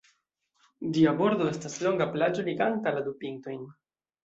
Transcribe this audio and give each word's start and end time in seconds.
Ĝia 0.95 1.13
bordo 1.19 1.51
estas 1.51 1.77
longa 1.85 2.09
plaĝo 2.17 2.47
liganta 2.51 2.97
la 2.99 3.07
du 3.11 3.17
pintojn. 3.23 3.65